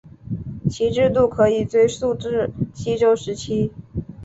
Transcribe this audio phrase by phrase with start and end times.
[0.67, 3.71] 其制度可以追溯至西周时期。